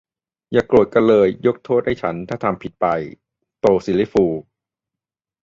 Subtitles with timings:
[0.51, 2.85] "อย่าโกรธกันเลย ยกโทษให้ฉันถ้าทำผิดไป"-
[3.59, 4.33] โต ซิลลี่ฟูล